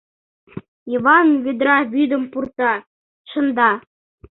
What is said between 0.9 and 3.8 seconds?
Йыван ведра вӱдым пурта, шында.